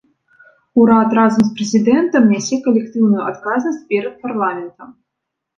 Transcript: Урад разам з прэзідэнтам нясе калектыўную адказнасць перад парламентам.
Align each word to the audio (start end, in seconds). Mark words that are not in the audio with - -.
Урад 0.83 1.09
разам 1.19 1.43
з 1.49 1.53
прэзідэнтам 1.59 2.23
нясе 2.37 2.55
калектыўную 2.69 3.23
адказнасць 3.29 3.85
перад 3.93 4.13
парламентам. 4.25 4.89